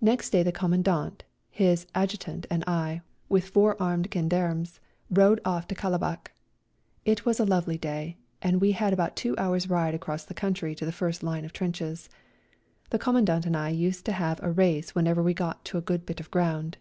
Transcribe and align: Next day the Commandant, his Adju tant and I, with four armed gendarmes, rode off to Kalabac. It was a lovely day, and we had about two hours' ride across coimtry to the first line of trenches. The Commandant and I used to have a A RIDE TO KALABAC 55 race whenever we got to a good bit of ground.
Next 0.00 0.30
day 0.30 0.42
the 0.42 0.52
Commandant, 0.56 1.22
his 1.50 1.86
Adju 1.94 2.16
tant 2.16 2.46
and 2.50 2.64
I, 2.66 3.02
with 3.28 3.48
four 3.50 3.76
armed 3.78 4.08
gendarmes, 4.10 4.80
rode 5.10 5.38
off 5.44 5.68
to 5.68 5.74
Kalabac. 5.74 6.32
It 7.04 7.26
was 7.26 7.38
a 7.38 7.44
lovely 7.44 7.76
day, 7.76 8.16
and 8.40 8.58
we 8.58 8.72
had 8.72 8.94
about 8.94 9.16
two 9.16 9.36
hours' 9.36 9.68
ride 9.68 9.94
across 9.94 10.24
coimtry 10.24 10.74
to 10.78 10.86
the 10.86 10.92
first 10.96 11.22
line 11.22 11.44
of 11.44 11.52
trenches. 11.52 12.08
The 12.88 12.98
Commandant 12.98 13.44
and 13.44 13.54
I 13.54 13.68
used 13.68 14.06
to 14.06 14.12
have 14.12 14.40
a 14.40 14.44
A 14.44 14.46
RIDE 14.46 14.46
TO 14.46 14.46
KALABAC 14.46 14.76
55 14.76 14.76
race 14.86 14.94
whenever 14.94 15.22
we 15.22 15.34
got 15.34 15.62
to 15.66 15.76
a 15.76 15.82
good 15.82 16.06
bit 16.06 16.20
of 16.20 16.30
ground. 16.30 16.78